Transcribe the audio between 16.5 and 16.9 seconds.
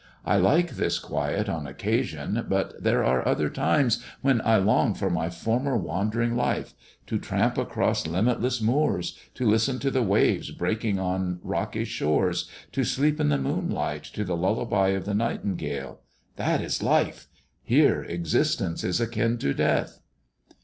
is